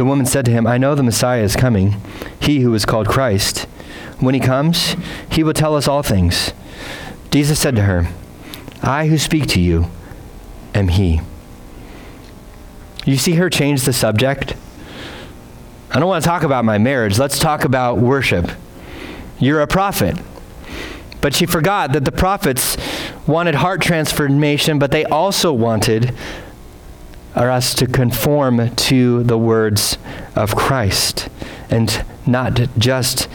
[0.00, 2.00] The woman said to him, I know the Messiah is coming,
[2.40, 3.66] he who is called Christ.
[4.18, 4.96] When he comes,
[5.30, 6.54] he will tell us all things.
[7.30, 8.08] Jesus said to her,
[8.82, 9.90] I who speak to you
[10.74, 11.20] am he.
[13.04, 14.54] You see her change the subject?
[15.90, 17.18] I don't want to talk about my marriage.
[17.18, 18.50] Let's talk about worship.
[19.38, 20.16] You're a prophet.
[21.20, 22.78] But she forgot that the prophets
[23.26, 26.14] wanted heart transformation, but they also wanted
[27.50, 29.98] us to conform to the words
[30.34, 31.28] of Christ
[31.70, 33.28] and not just,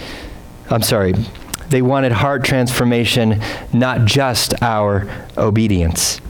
[0.70, 1.14] I'm sorry,
[1.68, 3.40] they wanted heart transformation,
[3.72, 6.20] not just our obedience.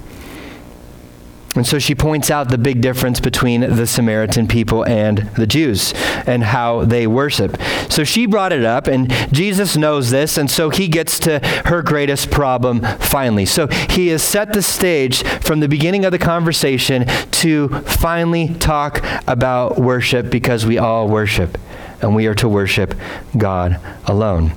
[1.56, 5.94] And so she points out the big difference between the Samaritan people and the Jews
[6.26, 7.60] and how they worship.
[7.88, 11.82] So she brought it up, and Jesus knows this, and so he gets to her
[11.82, 13.46] greatest problem finally.
[13.46, 19.04] So he has set the stage from the beginning of the conversation to finally talk
[19.26, 21.58] about worship because we all worship,
[22.02, 22.94] and we are to worship
[23.36, 24.52] God alone.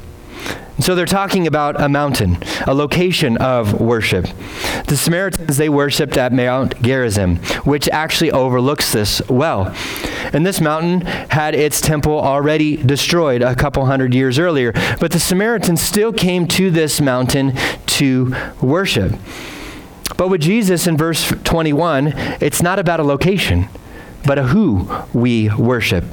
[0.79, 4.25] So they're talking about a mountain, a location of worship.
[4.87, 9.75] The Samaritans, they worshiped at Mount Gerizim, which actually overlooks this well.
[10.31, 14.71] And this mountain had its temple already destroyed a couple hundred years earlier.
[14.99, 19.13] But the Samaritans still came to this mountain to worship.
[20.17, 23.67] But with Jesus in verse 21, it's not about a location
[24.25, 26.03] but a who we worship.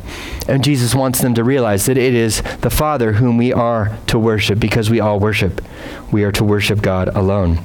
[0.49, 4.19] And Jesus wants them to realize that it is the Father whom we are to
[4.19, 5.61] worship because we all worship.
[6.12, 7.64] We are to worship God alone.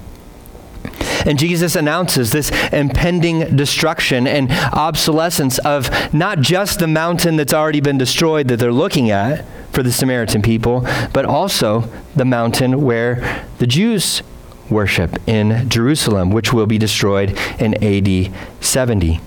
[1.26, 7.80] And Jesus announces this impending destruction and obsolescence of not just the mountain that's already
[7.80, 10.82] been destroyed that they're looking at for the Samaritan people,
[11.14, 11.86] but also
[12.16, 14.24] the mountain where the Jews
[14.70, 19.22] worship in Jerusalem, which will be destroyed in AD 70.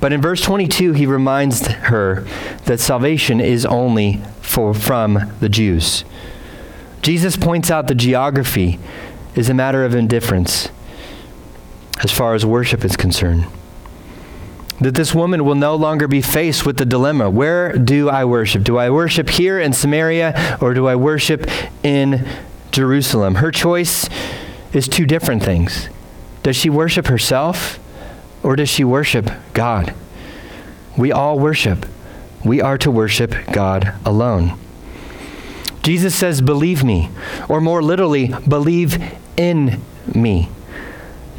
[0.00, 2.26] But in verse 22, he reminds her
[2.64, 6.04] that salvation is only for, from the Jews.
[7.02, 8.78] Jesus points out the geography
[9.34, 10.70] is a matter of indifference
[12.02, 13.46] as far as worship is concerned.
[14.80, 18.64] that this woman will no longer be faced with the dilemma where do I worship?
[18.64, 21.46] Do I worship here in Samaria or do I worship
[21.82, 22.26] in
[22.72, 23.36] Jerusalem?
[23.36, 24.08] Her choice
[24.72, 25.90] is two different things.
[26.42, 27.78] Does she worship herself
[28.42, 29.94] or does she worship God?
[30.96, 31.86] We all worship.
[32.44, 34.58] We are to worship God alone.
[35.82, 37.10] Jesus says, Believe me,
[37.48, 38.98] or more literally, believe
[39.36, 39.80] in
[40.14, 40.48] me.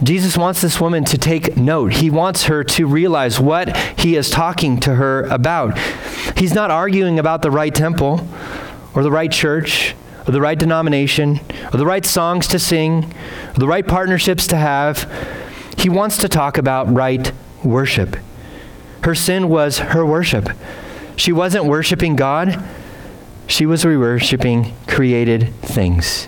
[0.04, 1.93] Jesus wants this woman to take note.
[1.93, 5.78] He wants her to realize what he is talking to her about.
[6.38, 8.28] He's not arguing about the right temple
[8.95, 9.95] or the right church
[10.28, 11.39] or the right denomination
[11.72, 13.14] or the right songs to sing
[13.49, 15.08] or the right partnerships to have.
[15.82, 17.32] He wants to talk about right
[17.63, 18.15] worship.
[19.03, 20.49] Her sin was her worship.
[21.15, 22.63] She wasn't worshiping God,
[23.47, 26.27] she was worshiping created things,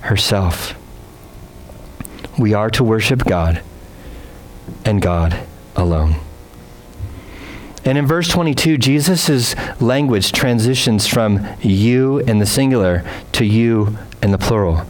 [0.00, 0.74] herself.
[2.38, 3.60] We are to worship God
[4.86, 5.38] and God
[5.76, 6.16] alone.
[7.84, 14.30] And in verse 22, Jesus' language transitions from you in the singular to you in
[14.30, 14.86] the plural.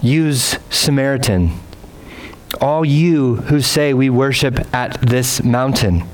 [0.00, 1.65] Use Samaritan.
[2.60, 6.04] All you who say we worship at this mountain.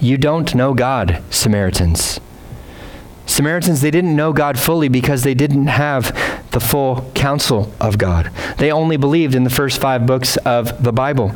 [0.00, 2.20] You don't know God, Samaritans.
[3.26, 6.12] Samaritans, they didn't know God fully because they didn't have
[6.52, 8.30] the full counsel of God.
[8.56, 11.32] They only believed in the first five books of the Bible.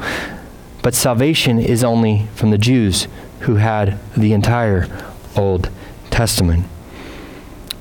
[0.83, 3.09] But salvation is only from the Jews
[3.41, 4.89] who had the entire
[5.37, 5.71] Old
[6.11, 6.65] Testament.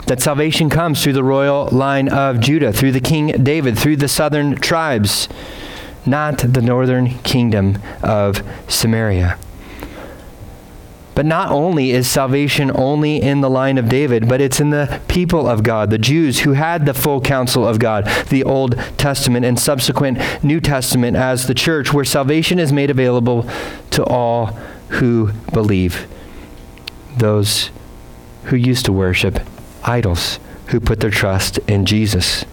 [0.07, 4.07] That salvation comes through the royal line of Judah, through the King David, through the
[4.07, 5.29] southern tribes,
[6.05, 9.37] not the northern kingdom of Samaria.
[11.13, 15.01] But not only is salvation only in the line of David, but it's in the
[15.07, 19.45] people of God, the Jews who had the full counsel of God, the Old Testament
[19.45, 23.47] and subsequent New Testament as the church, where salvation is made available
[23.91, 26.07] to all who believe.
[27.17, 27.71] Those
[28.45, 29.41] who used to worship
[29.83, 32.45] idols, who put their trust in Jesus.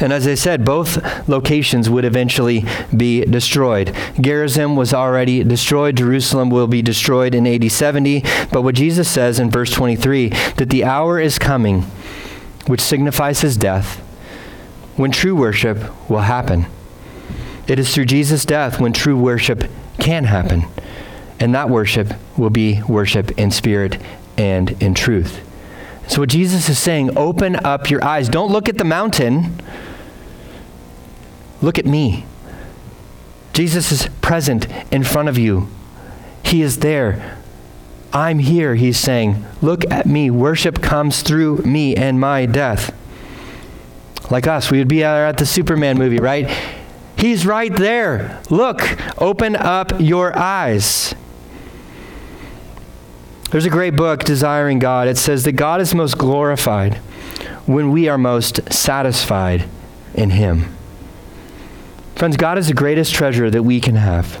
[0.00, 2.64] And as I said, both locations would eventually
[2.96, 3.94] be destroyed.
[4.18, 5.96] Gerizim was already destroyed.
[5.96, 8.22] Jerusalem will be destroyed in AD 70.
[8.50, 11.82] But what Jesus says in verse 23 that the hour is coming,
[12.66, 13.98] which signifies his death,
[14.96, 15.78] when true worship
[16.10, 16.66] will happen.
[17.68, 20.64] It is through Jesus' death when true worship can happen.
[21.38, 23.98] And that worship will be worship in spirit
[24.36, 25.40] and in truth.
[26.08, 28.28] So, what Jesus is saying, open up your eyes.
[28.28, 29.54] Don't look at the mountain.
[31.62, 32.24] Look at me.
[33.52, 35.68] Jesus is present in front of you.
[36.44, 37.36] He is there.
[38.12, 39.44] I'm here, he's saying.
[39.62, 40.30] Look at me.
[40.30, 42.96] Worship comes through me and my death.
[44.30, 46.48] Like us, we would be at the Superman movie, right?
[47.16, 48.40] He's right there.
[48.48, 48.80] Look,
[49.20, 51.14] open up your eyes.
[53.50, 55.08] There's a great book, Desiring God.
[55.08, 56.94] It says that God is most glorified
[57.66, 59.68] when we are most satisfied
[60.14, 60.76] in Him.
[62.20, 64.34] Friends, God is the greatest treasure that we can have.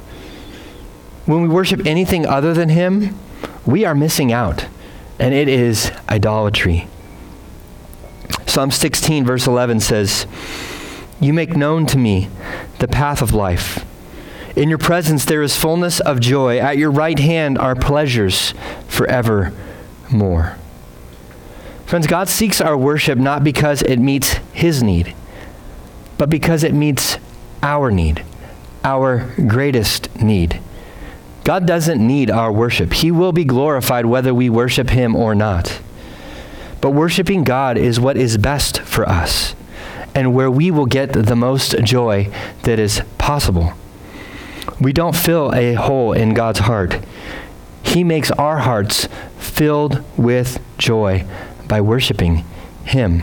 [1.24, 3.18] When we worship anything other than Him,
[3.64, 4.66] we are missing out,
[5.18, 6.88] and it is idolatry.
[8.44, 10.26] Psalm 16, verse 11 says,
[11.22, 12.28] You make known to me
[12.80, 13.86] the path of life.
[14.54, 16.58] In your presence there is fullness of joy.
[16.58, 18.52] At your right hand are pleasures
[18.88, 20.58] forevermore.
[21.86, 25.14] Friends, God seeks our worship not because it meets His need,
[26.18, 27.16] but because it meets
[27.62, 28.24] our need,
[28.84, 30.60] our greatest need.
[31.44, 32.92] God doesn't need our worship.
[32.92, 35.80] He will be glorified whether we worship Him or not.
[36.80, 39.54] But worshiping God is what is best for us
[40.14, 42.30] and where we will get the most joy
[42.62, 43.74] that is possible.
[44.80, 46.98] We don't fill a hole in God's heart.
[47.82, 49.08] He makes our hearts
[49.38, 51.26] filled with joy
[51.68, 52.44] by worshiping
[52.84, 53.22] Him.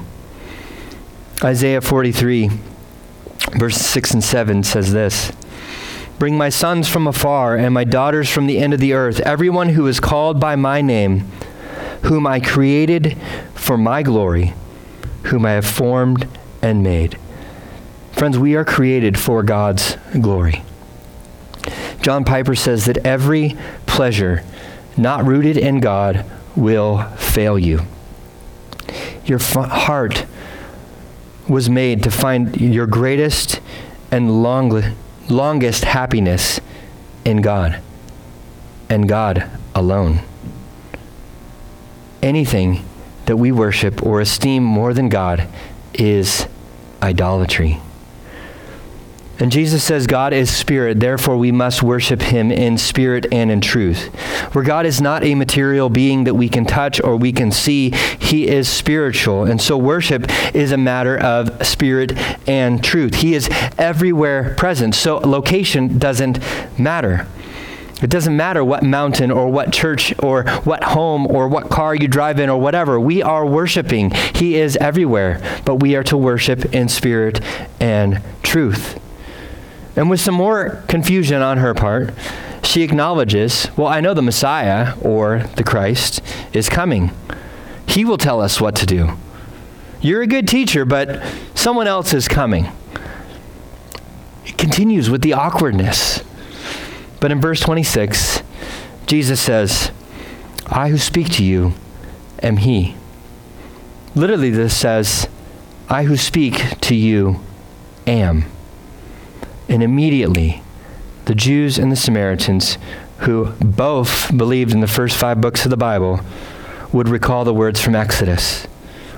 [1.43, 2.49] Isaiah 43
[3.53, 5.31] Verse 6 and 7 says this
[6.19, 9.69] Bring my sons from afar and my daughters from the end of the earth, everyone
[9.69, 11.31] who is called by my name,
[12.03, 13.17] whom I created
[13.53, 14.53] for my glory,
[15.23, 16.27] whom I have formed
[16.61, 17.17] and made.
[18.11, 20.63] Friends, we are created for God's glory.
[22.01, 24.43] John Piper says that every pleasure
[24.97, 26.25] not rooted in God
[26.55, 27.81] will fail you.
[29.25, 30.25] Your f- heart
[31.49, 33.59] was made to find your greatest
[34.11, 34.95] and long,
[35.29, 36.59] longest happiness
[37.25, 37.81] in God
[38.89, 40.19] and God alone.
[42.21, 42.83] Anything
[43.25, 45.47] that we worship or esteem more than God
[45.93, 46.47] is
[47.01, 47.79] idolatry.
[49.39, 53.61] And Jesus says God is spirit, therefore we must worship him in spirit and in
[53.61, 54.07] truth.
[54.53, 57.91] Where God is not a material being that we can touch or we can see,
[58.19, 59.43] he is spiritual.
[59.43, 60.25] And so worship
[60.55, 62.13] is a matter of spirit
[62.47, 63.15] and truth.
[63.15, 64.95] He is everywhere present.
[64.95, 66.39] So location doesn't
[66.79, 67.27] matter.
[68.01, 72.07] It doesn't matter what mountain or what church or what home or what car you
[72.07, 72.99] drive in or whatever.
[72.99, 74.11] We are worshiping.
[74.35, 77.41] He is everywhere, but we are to worship in spirit
[77.79, 78.99] and truth.
[79.97, 82.13] And with some more confusion on her part,
[82.63, 86.21] she acknowledges, well, I know the Messiah, or the Christ,
[86.53, 87.11] is coming.
[87.87, 89.17] He will tell us what to do.
[89.99, 91.23] You're a good teacher, but
[91.55, 92.67] someone else is coming.
[94.45, 96.23] It continues with the awkwardness.
[97.19, 98.43] But in verse 26,
[99.07, 99.91] Jesus says,
[100.67, 101.73] I who speak to you
[102.43, 102.95] am He.
[104.13, 105.27] Literally, this says,
[105.89, 107.39] I who speak to you
[108.05, 108.45] am.
[109.69, 110.61] And immediately,
[111.25, 112.77] the Jews and the Samaritans,
[113.19, 116.21] who both believed in the first five books of the Bible,
[116.93, 118.65] would recall the words from Exodus.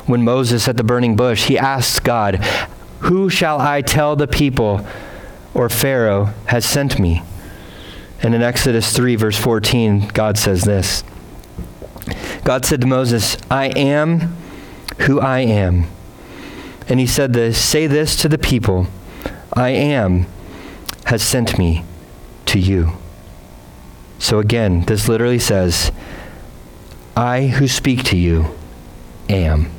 [0.06, 2.38] When Moses at the burning bush, he asked God,
[3.02, 4.86] Who shall I tell the people,
[5.54, 7.22] or Pharaoh has sent me?
[8.22, 11.04] And in Exodus 3, verse 14, God says this
[12.43, 14.36] God said to Moses, I am
[15.02, 15.86] who I am.
[16.88, 18.88] And he said this Say this to the people
[19.54, 20.26] I am
[21.10, 21.84] has sent me
[22.45, 22.91] to you.
[24.20, 25.91] So again, this literally says,
[27.18, 28.55] I who speak to you
[29.28, 29.72] am.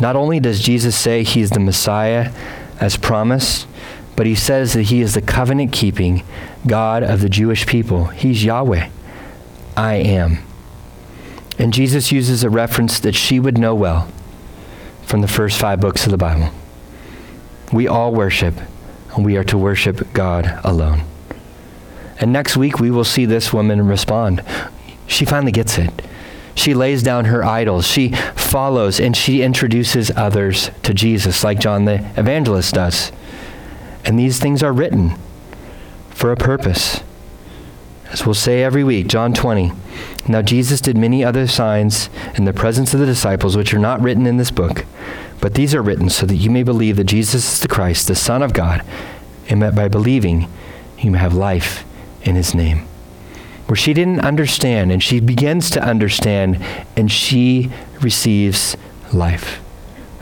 [0.00, 2.32] Not only does Jesus say he's the Messiah
[2.80, 3.68] as promised,
[4.16, 6.24] but he says that he is the covenant keeping
[6.66, 8.06] God of the Jewish people.
[8.06, 8.88] He's Yahweh.
[9.76, 10.38] I am.
[11.56, 14.10] And Jesus uses a reference that she would know well
[15.02, 16.50] from the first five books of the Bible.
[17.72, 18.54] We all worship
[19.14, 21.02] and we are to worship God alone.
[22.20, 24.42] And next week, we will see this woman respond.
[25.06, 25.90] She finally gets it.
[26.54, 27.86] She lays down her idols.
[27.86, 33.12] She follows and she introduces others to Jesus, like John the Evangelist does.
[34.04, 35.16] And these things are written
[36.10, 37.00] for a purpose.
[38.10, 39.70] As we'll say every week, John 20.
[40.26, 44.00] Now Jesus did many other signs in the presence of the disciples, which are not
[44.00, 44.84] written in this book.
[45.40, 48.14] But these are written so that you may believe that Jesus is the Christ, the
[48.14, 48.82] Son of God,
[49.48, 50.48] and that by believing
[50.98, 51.84] you may have life
[52.22, 52.86] in his name.
[53.66, 56.62] Where she didn't understand, and she begins to understand,
[56.96, 57.70] and she
[58.00, 58.76] receives
[59.12, 59.60] life.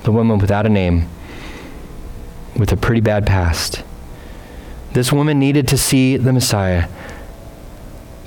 [0.03, 1.09] The woman without a name,
[2.57, 3.83] with a pretty bad past.
[4.93, 6.89] This woman needed to see the Messiah.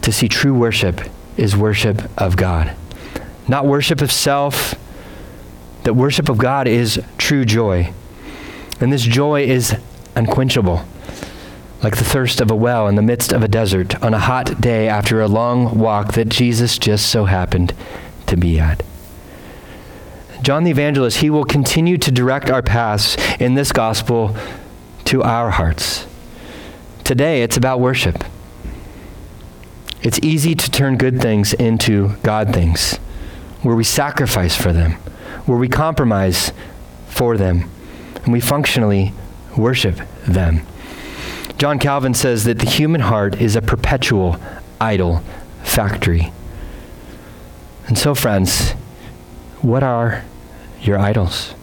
[0.02, 1.02] To see true worship
[1.36, 2.76] is worship of God,
[3.48, 4.76] not worship of self
[5.84, 7.94] that worship of God is true joy.
[8.80, 9.76] And this joy is
[10.16, 10.86] unquenchable,
[11.84, 14.62] like the thirst of a well in the midst of a desert on a hot
[14.62, 17.74] day after a long walk that Jesus just so happened
[18.28, 18.84] to be at.
[20.42, 24.36] John the Evangelist, he will continue to direct our paths in this gospel
[25.06, 26.08] to our hearts.
[27.04, 28.24] Today, it's about worship.
[30.02, 32.96] It's easy to turn good things into God things,
[33.64, 34.98] where we sacrifice for them
[35.50, 36.52] where we compromise
[37.08, 37.68] for them
[38.24, 39.12] and we functionally
[39.58, 40.62] worship them.
[41.58, 44.40] John Calvin says that the human heart is a perpetual
[44.80, 45.24] idol
[45.64, 46.32] factory.
[47.88, 48.74] And so, friends,
[49.62, 50.24] what are
[50.84, 51.54] your idols?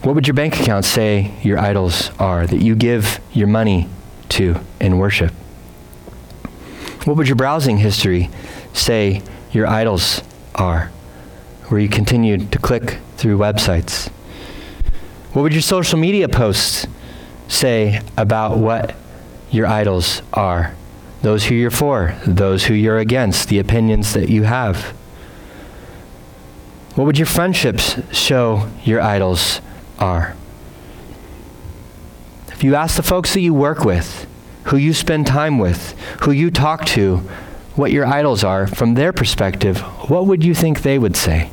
[0.00, 3.86] What would your bank account say your idols are that you give your money
[4.30, 5.32] to in worship?
[7.04, 8.30] What would your browsing history
[8.72, 9.20] say
[9.52, 10.22] your idols
[10.54, 10.90] are?
[11.68, 14.08] Where you continue to click through websites?
[15.32, 16.86] What would your social media posts
[17.48, 18.94] say about what
[19.50, 20.74] your idols are?
[21.22, 24.94] Those who you're for, those who you're against, the opinions that you have.
[26.94, 29.60] What would your friendships show your idols
[29.98, 30.36] are?
[32.48, 34.26] If you ask the folks that you work with,
[34.64, 37.18] who you spend time with, who you talk to,
[37.74, 41.50] what your idols are from their perspective, what would you think they would say?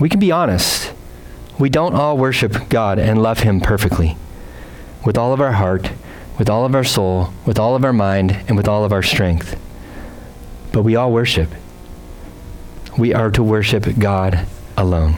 [0.00, 0.92] We can be honest.
[1.58, 4.16] We don't all worship God and love Him perfectly.
[5.04, 5.90] With all of our heart,
[6.38, 9.02] with all of our soul, with all of our mind, and with all of our
[9.02, 9.58] strength.
[10.72, 11.48] But we all worship.
[12.98, 15.16] We are to worship God alone.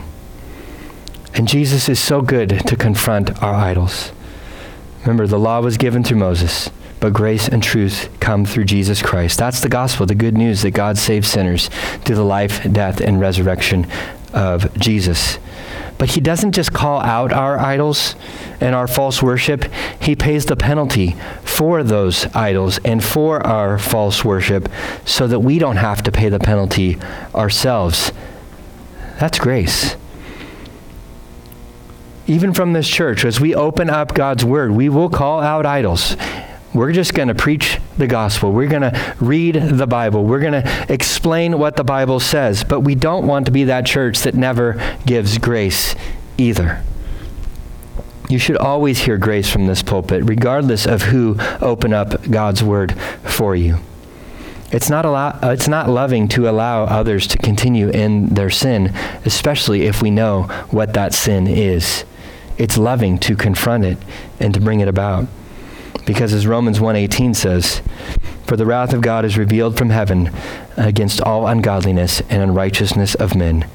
[1.33, 4.11] And Jesus is so good to confront our idols.
[5.01, 6.69] Remember, the law was given through Moses
[6.99, 9.37] but grace and truth come through Jesus Christ.
[9.37, 11.69] That's the gospel, the good news that God saves sinners
[12.03, 13.85] through the life, death, and resurrection
[14.37, 15.39] of Jesus.
[15.97, 18.15] But he doesn't just call out our idols
[18.61, 19.65] and our false worship,
[19.99, 24.69] he pays the penalty for those idols and for our false worship
[25.05, 26.97] so that we don't have to pay the penalty
[27.33, 28.11] ourselves.
[29.19, 29.95] That's grace.
[32.27, 36.15] Even from this church, as we open up God's word, we will call out idols.
[36.73, 38.51] We're just going to preach the gospel.
[38.51, 40.23] We're going to read the Bible.
[40.23, 42.63] We're going to explain what the Bible says.
[42.63, 45.95] But we don't want to be that church that never gives grace
[46.37, 46.83] either.
[48.29, 52.99] You should always hear grace from this pulpit, regardless of who open up God's word
[53.23, 53.77] for you.
[54.69, 58.87] It's not, allow, it's not loving to allow others to continue in their sin,
[59.23, 62.03] especially if we know what that sin is.
[62.57, 63.97] It's loving to confront it
[64.41, 65.27] and to bring it about.
[66.07, 67.81] Because as Romans 1:18 says,
[68.45, 70.31] "For the wrath of God is revealed from heaven
[70.77, 73.65] against all ungodliness and unrighteousness of men,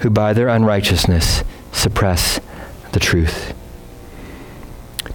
[0.00, 2.40] who by their unrighteousness suppress
[2.90, 3.54] the truth."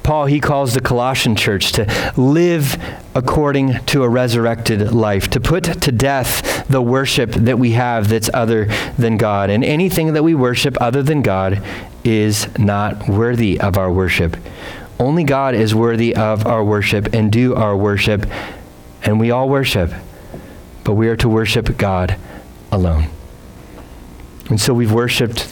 [0.02, 2.78] Paul, he calls the Colossian church to live
[3.16, 8.30] according to a resurrected life, to put to death the worship that we have that's
[8.34, 9.50] other than God.
[9.50, 11.60] And anything that we worship other than God
[12.04, 14.38] is not worthy of our worship.
[15.00, 18.26] Only God is worthy of our worship and due our worship,
[19.04, 19.92] and we all worship,
[20.84, 22.18] but we are to worship God
[22.72, 23.08] alone.
[24.50, 25.50] And so we've worshiped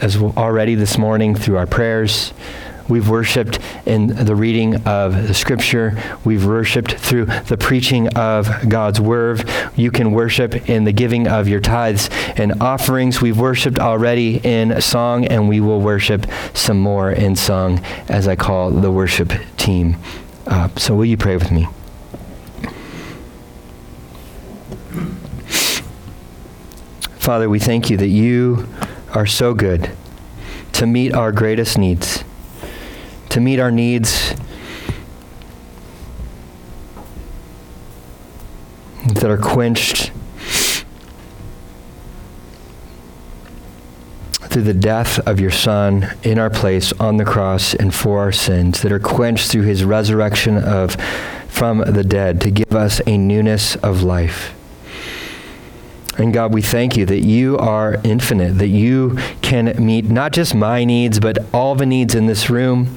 [0.00, 2.32] as already this morning through our prayers.
[2.90, 5.96] We've worshiped in the reading of the scripture.
[6.24, 9.48] We've worshiped through the preaching of God's word.
[9.76, 13.22] You can worship in the giving of your tithes and offerings.
[13.22, 17.78] We've worshiped already in song, and we will worship some more in song
[18.08, 19.96] as I call the worship team.
[20.76, 21.68] So, will you pray with me?
[27.20, 28.66] Father, we thank you that you
[29.14, 29.92] are so good
[30.72, 32.24] to meet our greatest needs
[33.30, 34.34] to meet our needs
[39.14, 40.12] that are quenched
[44.50, 48.32] through the death of your Son in our place on the cross and for our
[48.32, 50.96] sins, that are quenched through his resurrection of,
[51.48, 54.54] from the dead to give us a newness of life.
[56.20, 60.54] And God, we thank you that you are infinite, that you can meet not just
[60.54, 62.94] my needs, but all the needs in this room,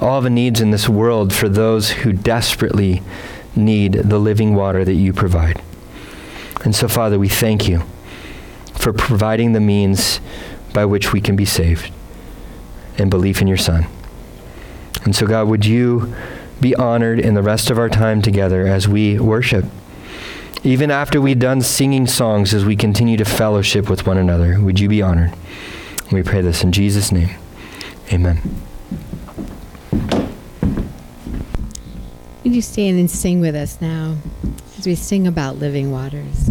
[0.00, 3.02] all the needs in this world for those who desperately
[3.54, 5.60] need the living water that you provide.
[6.64, 7.82] And so, Father, we thank you
[8.72, 10.18] for providing the means
[10.72, 11.92] by which we can be saved
[12.96, 13.86] and belief in your Son.
[15.04, 16.14] And so, God, would you
[16.58, 19.66] be honored in the rest of our time together as we worship?
[20.62, 24.78] Even after we've done singing songs, as we continue to fellowship with one another, would
[24.78, 25.32] you be honored?
[26.12, 27.30] We pray this in Jesus' name.
[28.12, 28.40] Amen.
[32.44, 34.18] Would you stand and sing with us now
[34.78, 36.50] as we sing about living waters?